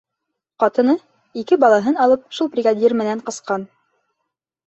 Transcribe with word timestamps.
Ҡатыны, 0.61 0.93
ике 1.41 1.57
балаһын 1.65 1.99
алып, 2.07 2.25
шул 2.37 2.51
бригадир 2.55 2.97
менән 3.03 3.23
ҡасҡан. 3.27 3.67